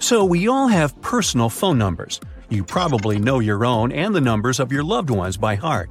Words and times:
So, 0.00 0.24
we 0.24 0.48
all 0.48 0.66
have 0.66 0.98
personal 1.02 1.50
phone 1.50 1.76
numbers. 1.76 2.20
You 2.48 2.64
probably 2.64 3.18
know 3.18 3.38
your 3.38 3.66
own 3.66 3.92
and 3.92 4.14
the 4.14 4.20
numbers 4.20 4.58
of 4.58 4.72
your 4.72 4.82
loved 4.82 5.10
ones 5.10 5.36
by 5.36 5.56
heart. 5.56 5.90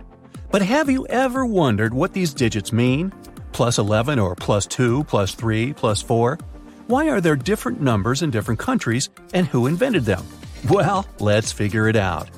But 0.51 0.63
have 0.63 0.89
you 0.89 1.05
ever 1.07 1.45
wondered 1.45 1.93
what 1.93 2.11
these 2.11 2.33
digits 2.33 2.73
mean? 2.73 3.13
Plus 3.51 3.77
11 3.77 4.17
or 4.17 4.35
plus 4.35 4.65
2, 4.65 5.03
plus 5.03 5.35
3, 5.35 5.73
plus 5.73 6.01
4? 6.01 6.39
Why 6.87 7.07
are 7.09 7.21
there 7.21 7.35
different 7.35 7.81
numbers 7.81 8.23
in 8.23 8.31
different 8.31 8.59
countries, 8.59 9.09
and 9.35 9.45
who 9.45 9.67
invented 9.67 10.05
them? 10.05 10.25
Well, 10.67 11.05
let's 11.19 11.51
figure 11.51 11.87
it 11.87 11.95
out. 11.95 12.29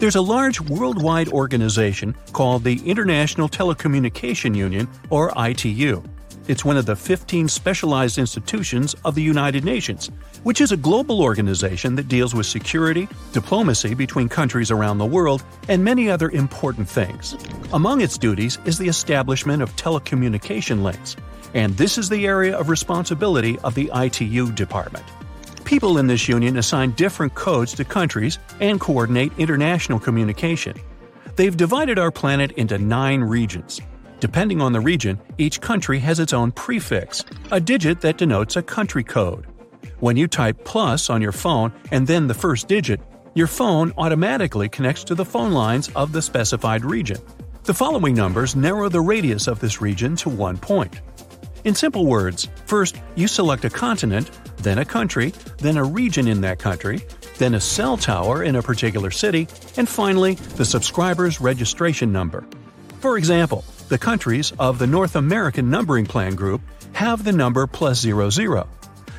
There's 0.00 0.16
a 0.16 0.20
large 0.20 0.60
worldwide 0.60 1.28
organization 1.28 2.16
called 2.32 2.64
the 2.64 2.82
International 2.84 3.48
Telecommunication 3.48 4.56
Union, 4.56 4.88
or 5.10 5.32
ITU. 5.36 6.02
It's 6.46 6.64
one 6.64 6.76
of 6.76 6.84
the 6.84 6.94
15 6.94 7.48
specialized 7.48 8.18
institutions 8.18 8.94
of 9.02 9.14
the 9.14 9.22
United 9.22 9.64
Nations, 9.64 10.10
which 10.42 10.60
is 10.60 10.72
a 10.72 10.76
global 10.76 11.22
organization 11.22 11.94
that 11.94 12.08
deals 12.08 12.34
with 12.34 12.44
security, 12.44 13.08
diplomacy 13.32 13.94
between 13.94 14.28
countries 14.28 14.70
around 14.70 14.98
the 14.98 15.06
world, 15.06 15.42
and 15.68 15.82
many 15.82 16.10
other 16.10 16.28
important 16.28 16.86
things. 16.86 17.34
Among 17.72 18.02
its 18.02 18.18
duties 18.18 18.58
is 18.66 18.76
the 18.76 18.88
establishment 18.88 19.62
of 19.62 19.74
telecommunication 19.76 20.82
links, 20.82 21.16
and 21.54 21.74
this 21.78 21.96
is 21.96 22.10
the 22.10 22.26
area 22.26 22.54
of 22.58 22.68
responsibility 22.68 23.58
of 23.60 23.74
the 23.74 23.90
ITU 23.94 24.52
department. 24.52 25.06
People 25.64 25.96
in 25.96 26.08
this 26.08 26.28
union 26.28 26.58
assign 26.58 26.90
different 26.90 27.34
codes 27.34 27.72
to 27.72 27.86
countries 27.86 28.38
and 28.60 28.78
coordinate 28.78 29.32
international 29.38 29.98
communication. 29.98 30.76
They've 31.36 31.56
divided 31.56 31.98
our 31.98 32.10
planet 32.10 32.52
into 32.52 32.76
nine 32.76 33.22
regions. 33.22 33.80
Depending 34.20 34.60
on 34.60 34.72
the 34.72 34.80
region, 34.80 35.20
each 35.38 35.60
country 35.60 35.98
has 35.98 36.20
its 36.20 36.32
own 36.32 36.52
prefix, 36.52 37.24
a 37.50 37.60
digit 37.60 38.00
that 38.00 38.18
denotes 38.18 38.56
a 38.56 38.62
country 38.62 39.04
code. 39.04 39.46
When 40.00 40.16
you 40.16 40.28
type 40.28 40.64
plus 40.64 41.10
on 41.10 41.22
your 41.22 41.32
phone 41.32 41.72
and 41.90 42.06
then 42.06 42.26
the 42.26 42.34
first 42.34 42.68
digit, 42.68 43.00
your 43.34 43.46
phone 43.46 43.92
automatically 43.98 44.68
connects 44.68 45.04
to 45.04 45.14
the 45.14 45.24
phone 45.24 45.52
lines 45.52 45.90
of 45.96 46.12
the 46.12 46.22
specified 46.22 46.84
region. 46.84 47.18
The 47.64 47.74
following 47.74 48.14
numbers 48.14 48.54
narrow 48.54 48.88
the 48.88 49.00
radius 49.00 49.48
of 49.48 49.58
this 49.58 49.80
region 49.80 50.16
to 50.16 50.28
one 50.28 50.56
point. 50.56 51.00
In 51.64 51.74
simple 51.74 52.04
words, 52.04 52.48
first 52.66 52.96
you 53.16 53.26
select 53.26 53.64
a 53.64 53.70
continent, 53.70 54.30
then 54.58 54.78
a 54.78 54.84
country, 54.84 55.32
then 55.58 55.78
a 55.78 55.84
region 55.84 56.28
in 56.28 56.42
that 56.42 56.58
country, 56.58 57.00
then 57.38 57.54
a 57.54 57.60
cell 57.60 57.96
tower 57.96 58.42
in 58.42 58.56
a 58.56 58.62
particular 58.62 59.10
city, 59.10 59.48
and 59.76 59.88
finally 59.88 60.34
the 60.56 60.64
subscriber's 60.64 61.40
registration 61.40 62.12
number. 62.12 62.44
For 63.00 63.16
example, 63.16 63.64
the 63.88 63.98
countries 63.98 64.52
of 64.58 64.78
the 64.78 64.86
North 64.86 65.16
American 65.16 65.70
Numbering 65.70 66.06
Plan 66.06 66.34
Group 66.34 66.62
have 66.92 67.24
the 67.24 67.32
number 67.32 67.66
plus 67.66 68.00
00. 68.00 68.66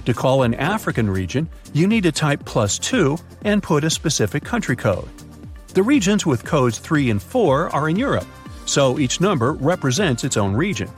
To 0.05 0.13
call 0.13 0.43
an 0.43 0.53
African 0.55 1.09
region, 1.09 1.49
you 1.73 1.87
need 1.87 2.03
to 2.03 2.11
type 2.11 2.45
plus 2.45 2.79
2 2.79 3.17
and 3.43 3.61
put 3.61 3.83
a 3.83 3.89
specific 3.89 4.43
country 4.43 4.75
code. 4.75 5.09
The 5.73 5.83
regions 5.83 6.25
with 6.25 6.45
codes 6.45 6.79
3 6.79 7.09
and 7.09 7.21
4 7.21 7.69
are 7.69 7.89
in 7.89 7.95
Europe, 7.95 8.27
so 8.65 8.97
each 8.97 9.21
number 9.21 9.53
represents 9.53 10.23
its 10.23 10.37
own 10.37 10.55
region. 10.55 10.89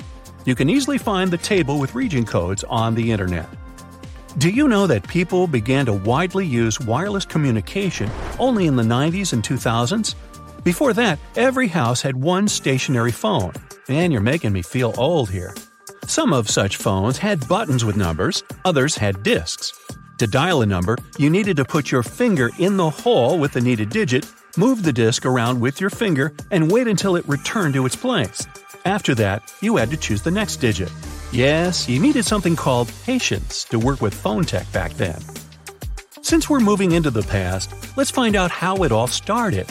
You 0.45 0.55
can 0.55 0.69
easily 0.69 0.97
find 0.97 1.31
the 1.31 1.37
table 1.37 1.79
with 1.79 1.95
region 1.95 2.25
codes 2.25 2.63
on 2.65 2.95
the 2.95 3.11
internet. 3.11 3.49
Do 4.37 4.49
you 4.49 4.67
know 4.67 4.85
that 4.87 5.07
people 5.07 5.47
began 5.47 5.85
to 5.87 5.93
widely 5.93 6.45
use 6.45 6.79
wireless 6.79 7.25
communication 7.25 8.09
only 8.37 8.67
in 8.67 8.75
the 8.75 8.83
90s 8.83 9.33
and 9.33 9.43
2000s? 9.43 10.15
Before 10.63 10.93
that, 10.93 11.19
every 11.35 11.67
house 11.67 12.01
had 12.01 12.15
one 12.15 12.47
stationary 12.47 13.11
phone. 13.11 13.53
And 13.87 14.11
you're 14.11 14.21
making 14.21 14.53
me 14.53 14.61
feel 14.61 14.93
old 14.97 15.29
here. 15.29 15.53
Some 16.05 16.33
of 16.33 16.49
such 16.49 16.77
phones 16.77 17.17
had 17.17 17.47
buttons 17.47 17.85
with 17.85 17.97
numbers, 17.97 18.43
others 18.65 18.95
had 18.95 19.23
discs. 19.23 19.73
To 20.17 20.27
dial 20.27 20.61
a 20.61 20.65
number, 20.65 20.97
you 21.17 21.29
needed 21.29 21.57
to 21.57 21.65
put 21.65 21.91
your 21.91 22.01
finger 22.03 22.49
in 22.57 22.75
the 22.75 22.89
hole 22.89 23.37
with 23.37 23.53
the 23.53 23.61
needed 23.61 23.89
digit, 23.89 24.25
move 24.57 24.83
the 24.83 24.91
disc 24.91 25.25
around 25.25 25.59
with 25.59 25.79
your 25.79 25.89
finger, 25.89 26.33
and 26.49 26.71
wait 26.71 26.87
until 26.87 27.15
it 27.15 27.27
returned 27.27 27.75
to 27.75 27.85
its 27.85 27.95
place. 27.95 28.47
After 28.83 29.13
that, 29.15 29.53
you 29.61 29.75
had 29.75 29.91
to 29.91 29.97
choose 29.97 30.21
the 30.21 30.31
next 30.31 30.57
digit. 30.57 30.91
Yes, 31.31 31.87
you 31.87 31.99
needed 31.99 32.25
something 32.25 32.55
called 32.55 32.91
patience 33.03 33.63
to 33.65 33.77
work 33.77 34.01
with 34.01 34.13
phone 34.13 34.43
tech 34.43 34.71
back 34.71 34.93
then. 34.93 35.19
Since 36.21 36.49
we're 36.49 36.59
moving 36.59 36.93
into 36.93 37.11
the 37.11 37.23
past, 37.23 37.69
let's 37.95 38.11
find 38.11 38.35
out 38.35 38.49
how 38.49 38.83
it 38.83 38.91
all 38.91 39.07
started. 39.07 39.67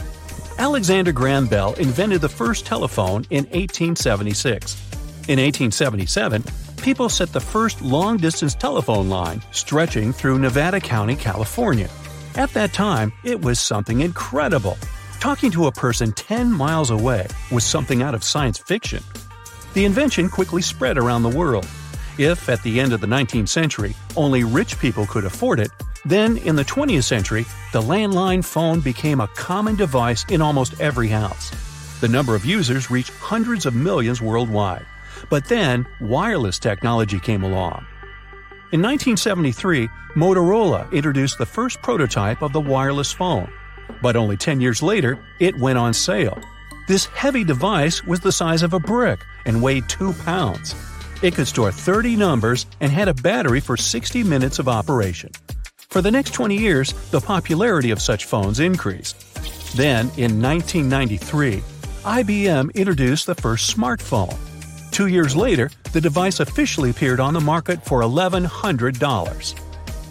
Alexander 0.58 1.12
Graham 1.12 1.46
Bell 1.46 1.74
invented 1.74 2.22
the 2.22 2.28
first 2.28 2.64
telephone 2.64 3.26
in 3.28 3.44
1876. 3.44 4.74
In 5.28 5.38
1877, 5.38 6.42
people 6.82 7.10
set 7.10 7.32
the 7.32 7.40
first 7.40 7.82
long 7.82 8.16
distance 8.16 8.54
telephone 8.54 9.10
line 9.10 9.42
stretching 9.50 10.14
through 10.14 10.38
Nevada 10.38 10.80
County, 10.80 11.14
California. 11.14 11.90
At 12.36 12.50
that 12.54 12.72
time, 12.72 13.12
it 13.22 13.40
was 13.40 13.60
something 13.60 14.00
incredible. 14.00 14.78
Talking 15.20 15.50
to 15.50 15.66
a 15.66 15.72
person 15.72 16.12
10 16.12 16.52
miles 16.52 16.90
away 16.90 17.26
was 17.52 17.64
something 17.64 18.02
out 18.02 18.14
of 18.14 18.24
science 18.24 18.58
fiction. 18.58 19.02
The 19.74 19.84
invention 19.84 20.30
quickly 20.30 20.62
spread 20.62 20.96
around 20.96 21.22
the 21.22 21.36
world. 21.36 21.66
If, 22.16 22.48
at 22.48 22.62
the 22.62 22.80
end 22.80 22.94
of 22.94 23.02
the 23.02 23.06
19th 23.06 23.48
century, 23.48 23.94
only 24.16 24.42
rich 24.42 24.78
people 24.78 25.06
could 25.06 25.26
afford 25.26 25.60
it, 25.60 25.70
then 26.08 26.36
in 26.38 26.56
the 26.56 26.64
20th 26.64 27.04
century, 27.04 27.44
the 27.72 27.80
landline 27.80 28.44
phone 28.44 28.80
became 28.80 29.20
a 29.20 29.28
common 29.28 29.76
device 29.76 30.24
in 30.28 30.40
almost 30.40 30.80
every 30.80 31.08
house. 31.08 31.50
The 32.00 32.08
number 32.08 32.34
of 32.34 32.44
users 32.44 32.90
reached 32.90 33.10
hundreds 33.14 33.66
of 33.66 33.74
millions 33.74 34.22
worldwide. 34.22 34.86
But 35.30 35.48
then, 35.48 35.86
wireless 36.00 36.58
technology 36.58 37.18
came 37.18 37.42
along. 37.42 37.86
In 38.72 38.82
1973, 38.82 39.88
Motorola 40.14 40.90
introduced 40.92 41.38
the 41.38 41.46
first 41.46 41.80
prototype 41.82 42.42
of 42.42 42.52
the 42.52 42.60
wireless 42.60 43.12
phone. 43.12 43.50
But 44.02 44.16
only 44.16 44.36
10 44.36 44.60
years 44.60 44.82
later, 44.82 45.18
it 45.40 45.58
went 45.58 45.78
on 45.78 45.94
sale. 45.94 46.38
This 46.86 47.06
heavy 47.06 47.44
device 47.44 48.04
was 48.04 48.20
the 48.20 48.32
size 48.32 48.62
of 48.62 48.74
a 48.74 48.80
brick 48.80 49.20
and 49.44 49.62
weighed 49.62 49.88
2 49.88 50.12
pounds. 50.24 50.74
It 51.22 51.34
could 51.34 51.46
store 51.46 51.72
30 51.72 52.16
numbers 52.16 52.66
and 52.80 52.92
had 52.92 53.08
a 53.08 53.14
battery 53.14 53.60
for 53.60 53.76
60 53.76 54.22
minutes 54.22 54.58
of 54.58 54.68
operation. 54.68 55.30
For 55.88 56.02
the 56.02 56.10
next 56.10 56.32
20 56.32 56.56
years, 56.56 56.92
the 57.10 57.20
popularity 57.20 57.90
of 57.90 58.02
such 58.02 58.24
phones 58.24 58.60
increased. 58.60 59.16
Then, 59.76 60.10
in 60.16 60.42
1993, 60.42 61.62
IBM 62.04 62.74
introduced 62.74 63.26
the 63.26 63.34
first 63.34 63.74
smartphone. 63.76 64.36
Two 64.90 65.06
years 65.08 65.34
later, 65.36 65.70
the 65.92 66.00
device 66.00 66.40
officially 66.40 66.90
appeared 66.90 67.20
on 67.20 67.34
the 67.34 67.40
market 67.40 67.84
for 67.84 68.00
$1,100. 68.02 69.60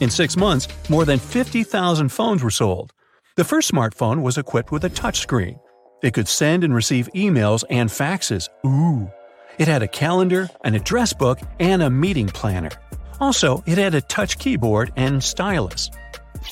In 0.02 0.10
six 0.10 0.36
months, 0.38 0.68
more 0.90 1.06
than 1.06 1.20
50,000 1.20 2.10
phones 2.10 2.44
were 2.44 2.52
sold. 2.52 2.94
The 3.36 3.44
first 3.44 3.72
smartphone 3.72 4.22
was 4.22 4.38
equipped 4.38 4.72
with 4.72 4.84
a 4.86 4.90
touchscreen. 4.90 5.60
It 6.04 6.14
could 6.14 6.28
send 6.28 6.64
and 6.64 6.76
receive 6.76 7.10
emails 7.16 7.64
and 7.70 7.90
faxes. 7.90 8.50
Ooh. 8.66 9.10
It 9.58 9.68
had 9.68 9.84
a 9.84 9.88
calendar, 9.88 10.50
an 10.64 10.76
address 10.76 11.14
book, 11.14 11.40
and 11.60 11.82
a 11.82 11.90
meeting 11.90 12.28
planner. 12.28 12.72
Also, 13.20 13.64
it 13.66 13.78
had 13.78 13.96
a 13.96 14.02
touch 14.02 14.38
keyboard 14.38 14.92
and 14.96 15.24
stylus. 15.24 15.90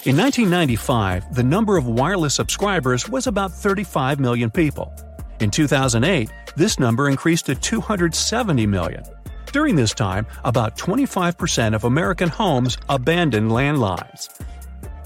In 0.05 0.17
1995, 0.17 1.35
the 1.35 1.43
number 1.43 1.77
of 1.77 1.87
wireless 1.87 2.33
subscribers 2.33 3.07
was 3.07 3.27
about 3.27 3.51
35 3.51 4.19
million 4.19 4.49
people. 4.49 4.93
In 5.39 5.51
2008, 5.51 6.29
this 6.55 6.79
number 6.79 7.09
increased 7.09 7.45
to 7.45 7.55
270 7.55 8.65
million. 8.65 9.03
During 9.51 9.75
this 9.75 9.93
time, 9.93 10.25
about 10.43 10.77
25% 10.77 11.75
of 11.75 11.83
American 11.83 12.29
homes 12.29 12.77
abandoned 12.89 13.51
landlines. 13.51 14.29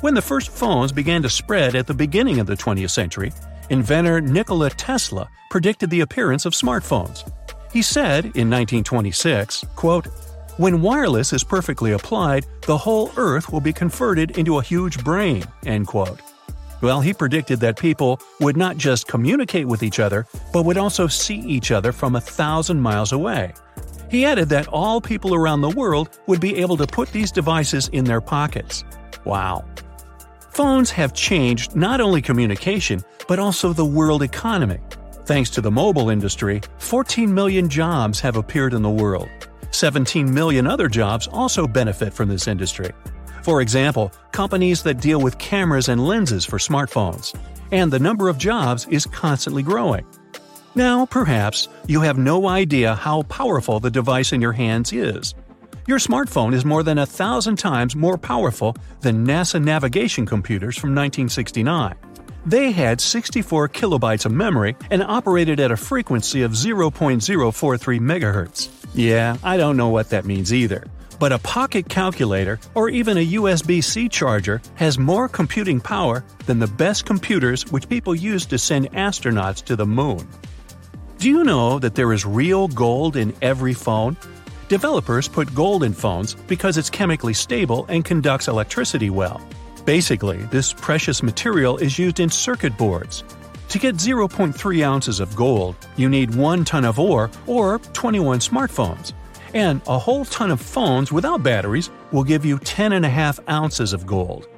When 0.01 0.13
the 0.13 0.21
first 0.21 0.49
phones 0.49 0.91
began 0.91 1.21
to 1.23 1.29
spread 1.29 1.75
at 1.75 1.87
the 1.87 1.93
beginning 1.93 2.39
of 2.39 2.47
the 2.47 2.55
20th 2.55 2.91
century, 2.91 3.33
inventor 3.69 4.21
Nikola 4.21 4.69
Tesla 4.69 5.27
predicted 5.49 5.89
the 5.89 6.01
appearance 6.01 6.45
of 6.45 6.53
smartphones. 6.53 7.29
He 7.73 7.81
said 7.81 8.25
in 8.25 8.49
1926, 8.49 9.65
quote, 9.75 10.07
When 10.57 10.81
wireless 10.81 11.33
is 11.33 11.43
perfectly 11.43 11.91
applied, 11.91 12.47
the 12.61 12.79
whole 12.79 13.11
Earth 13.15 13.51
will 13.51 13.61
be 13.61 13.71
converted 13.71 14.39
into 14.39 14.57
a 14.57 14.63
huge 14.63 15.03
brain. 15.03 15.43
End 15.67 15.85
quote. 15.85 16.19
Well, 16.81 16.99
he 16.99 17.13
predicted 17.13 17.59
that 17.59 17.77
people 17.77 18.19
would 18.39 18.57
not 18.57 18.75
just 18.75 19.07
communicate 19.07 19.67
with 19.67 19.83
each 19.83 19.99
other, 19.99 20.25
but 20.51 20.65
would 20.65 20.79
also 20.79 21.05
see 21.05 21.35
each 21.35 21.69
other 21.69 21.91
from 21.91 22.15
a 22.15 22.21
thousand 22.21 22.81
miles 22.81 23.11
away. 23.11 23.53
He 24.09 24.25
added 24.25 24.49
that 24.49 24.67
all 24.69 24.99
people 24.99 25.35
around 25.35 25.61
the 25.61 25.69
world 25.69 26.09
would 26.25 26.41
be 26.41 26.55
able 26.55 26.77
to 26.77 26.87
put 26.87 27.09
these 27.09 27.31
devices 27.31 27.87
in 27.89 28.05
their 28.05 28.21
pockets. 28.21 28.83
Wow. 29.25 29.63
Phones 30.49 30.89
have 30.89 31.13
changed 31.13 31.75
not 31.75 32.01
only 32.01 32.19
communication, 32.19 33.03
but 33.27 33.37
also 33.37 33.73
the 33.73 33.85
world 33.85 34.23
economy. 34.23 34.79
Thanks 35.25 35.51
to 35.51 35.61
the 35.61 35.69
mobile 35.69 36.09
industry, 36.09 36.61
14 36.79 37.31
million 37.31 37.69
jobs 37.69 38.19
have 38.21 38.37
appeared 38.37 38.73
in 38.73 38.81
the 38.81 38.89
world. 38.89 39.29
17 39.71 40.33
million 40.33 40.67
other 40.67 40.87
jobs 40.87 41.27
also 41.27 41.67
benefit 41.67 42.13
from 42.13 42.29
this 42.29 42.47
industry. 42.47 42.91
For 43.43 43.61
example, 43.61 44.11
companies 44.31 44.83
that 44.83 44.99
deal 44.99 45.21
with 45.21 45.37
cameras 45.37 45.89
and 45.89 46.05
lenses 46.05 46.45
for 46.45 46.57
smartphones. 46.57 47.33
And 47.71 47.91
the 47.91 47.99
number 47.99 48.29
of 48.29 48.37
jobs 48.37 48.87
is 48.87 49.05
constantly 49.05 49.63
growing. 49.63 50.05
Now, 50.75 51.05
perhaps, 51.05 51.67
you 51.87 52.01
have 52.01 52.17
no 52.17 52.47
idea 52.47 52.95
how 52.95 53.23
powerful 53.23 53.79
the 53.79 53.89
device 53.89 54.31
in 54.33 54.41
your 54.41 54.51
hands 54.51 54.93
is. 54.93 55.33
Your 55.87 55.97
smartphone 55.97 56.53
is 56.53 56.65
more 56.65 56.83
than 56.83 56.97
a 56.97 57.05
thousand 57.05 57.55
times 57.55 57.95
more 57.95 58.17
powerful 58.17 58.75
than 58.99 59.25
NASA 59.25 59.63
navigation 59.63 60.25
computers 60.25 60.77
from 60.77 60.89
1969. 60.89 61.95
They 62.47 62.71
had 62.71 63.01
64 63.01 63.67
kilobytes 63.67 64.25
of 64.25 64.31
memory 64.31 64.77
and 64.89 65.03
operated 65.03 65.59
at 65.59 65.69
a 65.69 65.75
frequency 65.75 66.43
of 66.43 66.53
0.043 66.53 67.19
MHz. 67.99 68.69
Yeah, 68.93 69.35
I 69.43 69.57
don't 69.57 69.75
know 69.75 69.89
what 69.89 70.11
that 70.11 70.23
means 70.23 70.53
either. 70.53 70.85
But 71.19 71.33
a 71.33 71.39
pocket 71.39 71.89
calculator 71.89 72.57
or 72.73 72.87
even 72.87 73.17
a 73.17 73.27
USB 73.33 73.83
C 73.83 74.07
charger 74.07 74.61
has 74.75 74.97
more 74.97 75.27
computing 75.27 75.81
power 75.81 76.23
than 76.45 76.59
the 76.59 76.67
best 76.67 77.05
computers 77.05 77.69
which 77.69 77.89
people 77.89 78.15
use 78.15 78.45
to 78.45 78.57
send 78.57 78.93
astronauts 78.93 79.61
to 79.65 79.75
the 79.75 79.85
moon. 79.85 80.25
Do 81.17 81.27
you 81.27 81.43
know 81.43 81.79
that 81.79 81.95
there 81.95 82.13
is 82.13 82.25
real 82.25 82.69
gold 82.69 83.17
in 83.17 83.33
every 83.41 83.73
phone? 83.73 84.15
Developers 84.69 85.27
put 85.27 85.53
gold 85.53 85.83
in 85.83 85.91
phones 85.91 86.33
because 86.33 86.77
it's 86.77 86.89
chemically 86.89 87.33
stable 87.33 87.85
and 87.89 88.05
conducts 88.05 88.47
electricity 88.47 89.09
well. 89.09 89.41
Basically, 89.87 90.39
this 90.51 90.73
precious 90.73 91.23
material 91.23 91.77
is 91.77 91.97
used 91.97 92.19
in 92.19 92.29
circuit 92.29 92.77
boards. 92.77 93.23
To 93.69 93.79
get 93.79 93.95
0.3 93.95 94.85
ounces 94.85 95.21
of 95.21 95.33
gold, 95.33 95.77
you 95.95 96.09
need 96.09 96.35
1 96.35 96.65
ton 96.65 96.83
of 96.83 96.99
ore 96.99 97.31
or 97.45 97.79
21 97.93 98.39
smartphones. 98.39 99.13
And 99.53 99.81
a 99.87 99.97
whole 99.97 100.25
ton 100.25 100.51
of 100.51 100.59
phones 100.59 101.13
without 101.13 101.41
batteries 101.41 101.89
will 102.11 102.25
give 102.25 102.43
you 102.43 102.57
10.5 102.57 103.39
ounces 103.49 103.93
of 103.93 104.05
gold. 104.05 104.49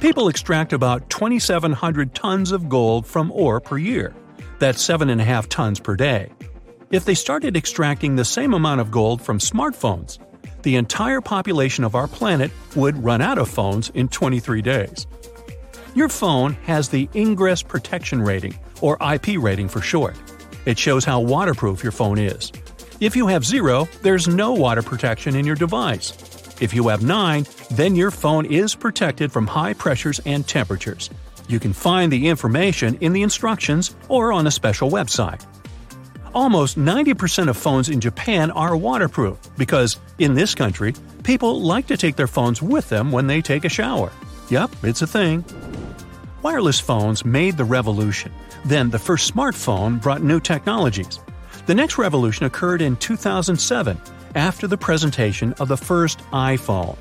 People 0.00 0.26
extract 0.26 0.72
about 0.72 1.08
2,700 1.08 2.12
tons 2.12 2.50
of 2.50 2.68
gold 2.68 3.06
from 3.06 3.30
ore 3.30 3.60
per 3.60 3.78
year. 3.78 4.12
That's 4.58 4.84
7.5 4.84 5.46
tons 5.46 5.78
per 5.78 5.94
day. 5.94 6.32
If 6.90 7.04
they 7.04 7.14
started 7.14 7.56
extracting 7.56 8.16
the 8.16 8.24
same 8.24 8.54
amount 8.54 8.80
of 8.80 8.90
gold 8.90 9.22
from 9.22 9.38
smartphones, 9.38 10.18
the 10.62 10.76
entire 10.76 11.20
population 11.20 11.84
of 11.84 11.94
our 11.94 12.08
planet 12.08 12.50
would 12.76 13.02
run 13.02 13.20
out 13.20 13.38
of 13.38 13.48
phones 13.48 13.90
in 13.90 14.08
23 14.08 14.62
days. 14.62 15.06
Your 15.94 16.08
phone 16.08 16.52
has 16.64 16.88
the 16.88 17.08
Ingress 17.14 17.62
Protection 17.62 18.22
Rating, 18.22 18.58
or 18.80 18.96
IP 19.00 19.38
rating 19.38 19.68
for 19.68 19.80
short. 19.80 20.16
It 20.64 20.78
shows 20.78 21.04
how 21.04 21.20
waterproof 21.20 21.82
your 21.82 21.92
phone 21.92 22.18
is. 22.18 22.52
If 23.00 23.16
you 23.16 23.26
have 23.28 23.44
0, 23.44 23.88
there's 24.02 24.28
no 24.28 24.52
water 24.52 24.82
protection 24.82 25.34
in 25.34 25.46
your 25.46 25.56
device. 25.56 26.12
If 26.60 26.74
you 26.74 26.88
have 26.88 27.02
9, 27.02 27.46
then 27.70 27.94
your 27.94 28.10
phone 28.10 28.44
is 28.46 28.74
protected 28.74 29.32
from 29.32 29.46
high 29.46 29.72
pressures 29.72 30.20
and 30.26 30.46
temperatures. 30.46 31.08
You 31.48 31.58
can 31.58 31.72
find 31.72 32.12
the 32.12 32.28
information 32.28 32.96
in 33.00 33.12
the 33.12 33.22
instructions 33.22 33.94
or 34.08 34.32
on 34.32 34.46
a 34.46 34.50
special 34.50 34.90
website. 34.90 35.44
Almost 36.34 36.78
90% 36.78 37.48
of 37.48 37.56
phones 37.56 37.88
in 37.88 38.00
Japan 38.00 38.50
are 38.50 38.76
waterproof 38.76 39.38
because, 39.56 39.98
in 40.18 40.34
this 40.34 40.54
country, 40.54 40.94
people 41.22 41.62
like 41.62 41.86
to 41.86 41.96
take 41.96 42.16
their 42.16 42.26
phones 42.26 42.60
with 42.60 42.88
them 42.88 43.10
when 43.10 43.26
they 43.26 43.40
take 43.40 43.64
a 43.64 43.68
shower. 43.68 44.12
Yep, 44.50 44.70
it's 44.82 45.02
a 45.02 45.06
thing. 45.06 45.44
Wireless 46.42 46.80
phones 46.80 47.24
made 47.24 47.56
the 47.56 47.64
revolution. 47.64 48.32
Then 48.64 48.90
the 48.90 48.98
first 48.98 49.34
smartphone 49.34 50.00
brought 50.00 50.22
new 50.22 50.40
technologies. 50.40 51.20
The 51.66 51.74
next 51.74 51.98
revolution 51.98 52.46
occurred 52.46 52.82
in 52.82 52.96
2007, 52.96 53.98
after 54.34 54.66
the 54.66 54.78
presentation 54.78 55.52
of 55.54 55.68
the 55.68 55.76
first 55.76 56.18
iPhone. 56.32 56.96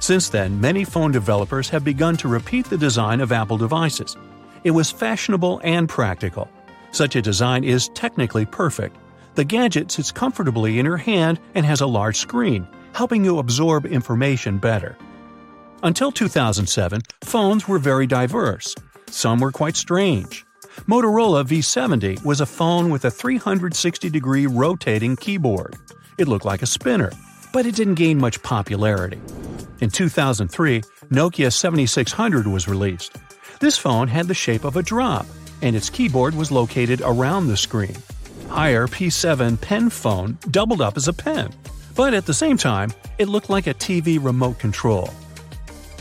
Since 0.00 0.30
then, 0.30 0.60
many 0.60 0.84
phone 0.84 1.12
developers 1.12 1.68
have 1.68 1.84
begun 1.84 2.16
to 2.18 2.28
repeat 2.28 2.66
the 2.66 2.78
design 2.78 3.20
of 3.20 3.32
Apple 3.32 3.56
devices. 3.56 4.16
It 4.64 4.72
was 4.72 4.90
fashionable 4.90 5.60
and 5.62 5.88
practical. 5.88 6.48
Such 6.92 7.16
a 7.16 7.22
design 7.22 7.64
is 7.64 7.88
technically 7.94 8.44
perfect. 8.44 8.96
The 9.34 9.44
gadget 9.44 9.90
sits 9.90 10.12
comfortably 10.12 10.78
in 10.78 10.84
your 10.84 10.98
hand 10.98 11.40
and 11.54 11.64
has 11.64 11.80
a 11.80 11.86
large 11.86 12.18
screen, 12.18 12.68
helping 12.92 13.24
you 13.24 13.38
absorb 13.38 13.86
information 13.86 14.58
better. 14.58 14.96
Until 15.82 16.12
2007, 16.12 17.00
phones 17.22 17.66
were 17.66 17.78
very 17.78 18.06
diverse. 18.06 18.74
Some 19.06 19.40
were 19.40 19.50
quite 19.50 19.76
strange. 19.76 20.44
Motorola 20.86 21.44
V70 21.44 22.24
was 22.24 22.40
a 22.40 22.46
phone 22.46 22.90
with 22.90 23.04
a 23.04 23.10
360 23.10 24.10
degree 24.10 24.46
rotating 24.46 25.16
keyboard. 25.16 25.76
It 26.18 26.28
looked 26.28 26.44
like 26.44 26.62
a 26.62 26.66
spinner, 26.66 27.10
but 27.52 27.66
it 27.66 27.74
didn't 27.74 27.94
gain 27.94 28.18
much 28.18 28.42
popularity. 28.42 29.20
In 29.80 29.90
2003, 29.90 30.82
Nokia 31.10 31.52
7600 31.52 32.46
was 32.46 32.68
released. 32.68 33.16
This 33.60 33.76
phone 33.76 34.08
had 34.08 34.28
the 34.28 34.34
shape 34.34 34.64
of 34.64 34.76
a 34.76 34.82
drop, 34.82 35.26
and 35.62 35.74
its 35.74 35.88
keyboard 35.88 36.34
was 36.34 36.50
located 36.50 37.00
around 37.04 37.46
the 37.46 37.56
screen. 37.56 37.96
Haier 38.48 38.86
P7 38.86 39.60
pen 39.60 39.88
phone 39.88 40.36
doubled 40.50 40.82
up 40.82 40.96
as 40.96 41.08
a 41.08 41.12
pen, 41.12 41.50
but 41.94 42.12
at 42.12 42.26
the 42.26 42.34
same 42.34 42.58
time, 42.58 42.92
it 43.18 43.28
looked 43.28 43.48
like 43.48 43.66
a 43.66 43.74
TV 43.74 44.22
remote 44.22 44.58
control. 44.58 45.08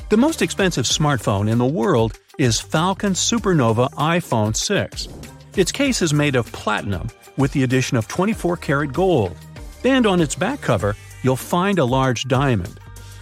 The 0.09 0.17
most 0.17 0.41
expensive 0.41 0.85
smartphone 0.85 1.49
in 1.49 1.57
the 1.57 1.65
world 1.65 2.19
is 2.37 2.59
Falcon 2.59 3.13
Supernova 3.13 3.89
iPhone 3.91 4.55
6. 4.55 5.07
Its 5.55 5.71
case 5.71 6.01
is 6.01 6.13
made 6.13 6.35
of 6.35 6.51
platinum 6.51 7.07
with 7.37 7.51
the 7.53 7.63
addition 7.63 7.97
of 7.97 8.07
24 8.07 8.57
karat 8.57 8.91
gold. 8.91 9.35
And 9.83 10.05
on 10.05 10.21
its 10.21 10.35
back 10.35 10.61
cover, 10.61 10.95
you'll 11.23 11.35
find 11.35 11.79
a 11.79 11.85
large 11.85 12.25
diamond. 12.27 12.79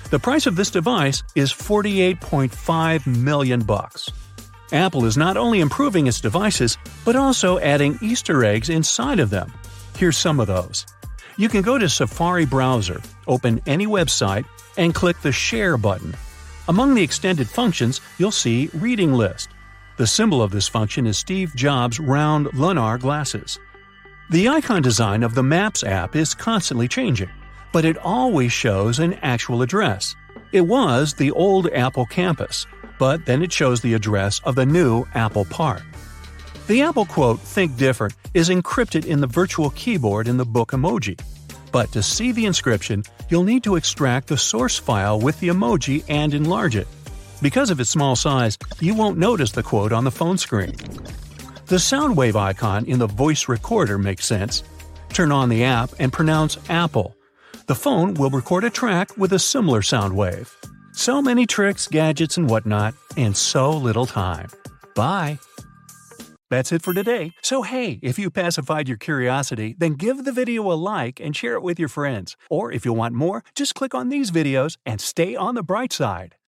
The 0.09 0.19
price 0.19 0.47
of 0.47 0.55
this 0.55 0.71
device 0.71 1.21
is 1.35 1.53
48.5 1.53 3.05
million 3.05 3.61
bucks. 3.61 4.09
Apple 4.71 5.05
is 5.05 5.17
not 5.17 5.37
only 5.37 5.59
improving 5.59 6.07
its 6.07 6.21
devices, 6.21 6.77
but 7.03 7.15
also 7.15 7.59
adding 7.59 7.97
Easter 8.01 8.43
eggs 8.43 8.69
inside 8.69 9.19
of 9.19 9.29
them. 9.29 9.51
Here's 9.97 10.17
some 10.17 10.39
of 10.39 10.47
those. 10.47 10.85
You 11.37 11.49
can 11.49 11.61
go 11.61 11.77
to 11.77 11.89
Safari 11.89 12.45
browser, 12.45 13.01
open 13.27 13.61
any 13.65 13.87
website, 13.87 14.45
and 14.77 14.93
click 14.93 15.19
the 15.21 15.31
Share 15.31 15.77
button. 15.77 16.15
Among 16.67 16.93
the 16.93 17.01
extended 17.01 17.49
functions, 17.49 18.01
you'll 18.17 18.31
see 18.31 18.69
Reading 18.73 19.13
List. 19.13 19.49
The 19.97 20.07
symbol 20.07 20.41
of 20.41 20.51
this 20.51 20.67
function 20.67 21.07
is 21.07 21.17
Steve 21.17 21.55
Jobs' 21.55 21.99
round 21.99 22.53
lunar 22.53 22.97
glasses. 22.97 23.59
The 24.29 24.47
icon 24.47 24.81
design 24.81 25.23
of 25.23 25.33
the 25.33 25.43
Maps 25.43 25.83
app 25.83 26.15
is 26.15 26.35
constantly 26.35 26.87
changing, 26.87 27.29
but 27.71 27.85
it 27.85 27.97
always 27.97 28.53
shows 28.53 28.99
an 28.99 29.15
actual 29.15 29.61
address. 29.61 30.15
It 30.51 30.61
was 30.61 31.13
the 31.13 31.31
old 31.31 31.67
Apple 31.71 32.05
campus, 32.05 32.67
but 32.99 33.25
then 33.25 33.41
it 33.41 33.51
shows 33.51 33.81
the 33.81 33.95
address 33.95 34.39
of 34.43 34.53
the 34.53 34.65
new 34.65 35.05
Apple 35.15 35.45
Park. 35.45 35.81
The 36.67 36.83
Apple 36.83 37.05
quote, 37.05 37.39
Think 37.39 37.77
Different, 37.77 38.13
is 38.35 38.49
encrypted 38.49 39.05
in 39.05 39.21
the 39.21 39.27
virtual 39.27 39.71
keyboard 39.71 40.27
in 40.27 40.37
the 40.37 40.45
book 40.45 40.71
emoji. 40.71 41.19
But 41.71 41.91
to 41.93 42.03
see 42.03 42.31
the 42.31 42.45
inscription, 42.45 43.03
you'll 43.29 43.43
need 43.43 43.63
to 43.63 43.75
extract 43.75 44.27
the 44.27 44.37
source 44.37 44.77
file 44.77 45.19
with 45.19 45.39
the 45.39 45.47
emoji 45.47 46.03
and 46.07 46.33
enlarge 46.33 46.75
it. 46.75 46.87
Because 47.41 47.69
of 47.69 47.79
its 47.79 47.89
small 47.89 48.15
size, 48.15 48.57
you 48.79 48.93
won't 48.93 49.17
notice 49.17 49.51
the 49.51 49.63
quote 49.63 49.91
on 49.91 50.03
the 50.03 50.11
phone 50.11 50.37
screen. 50.37 50.75
The 51.67 51.79
sound 51.79 52.17
wave 52.17 52.35
icon 52.35 52.85
in 52.85 52.99
the 52.99 53.07
voice 53.07 53.47
recorder 53.47 53.97
makes 53.97 54.25
sense. 54.25 54.63
Turn 55.13 55.31
on 55.31 55.49
the 55.49 55.63
app 55.63 55.91
and 55.99 56.11
pronounce 56.11 56.57
Apple. 56.69 57.15
The 57.67 57.75
phone 57.75 58.15
will 58.15 58.29
record 58.29 58.63
a 58.63 58.69
track 58.69 59.15
with 59.17 59.33
a 59.33 59.39
similar 59.39 59.81
sound 59.81 60.15
wave. 60.15 60.55
So 60.99 61.21
many 61.21 61.45
tricks, 61.45 61.87
gadgets, 61.87 62.35
and 62.35 62.49
whatnot, 62.49 62.93
and 63.15 63.33
so 63.33 63.71
little 63.71 64.05
time. 64.05 64.49
Bye. 64.95 65.39
That's 66.49 66.73
it 66.73 66.81
for 66.81 66.93
today. 66.93 67.31
So, 67.41 67.61
hey, 67.61 67.99
if 68.01 68.19
you 68.19 68.29
pacified 68.29 68.89
your 68.89 68.97
curiosity, 68.97 69.75
then 69.77 69.93
give 69.93 70.25
the 70.25 70.33
video 70.33 70.69
a 70.69 70.75
like 70.75 71.21
and 71.21 71.33
share 71.33 71.53
it 71.53 71.61
with 71.61 71.79
your 71.79 71.87
friends. 71.87 72.35
Or 72.49 72.69
if 72.73 72.83
you 72.83 72.91
want 72.91 73.13
more, 73.15 73.45
just 73.55 73.75
click 73.75 73.95
on 73.95 74.09
these 74.09 74.29
videos 74.29 74.75
and 74.85 74.99
stay 74.99 75.37
on 75.37 75.55
the 75.55 75.63
bright 75.63 75.93
side. 75.93 76.35